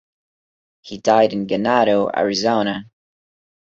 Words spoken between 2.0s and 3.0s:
Arizona.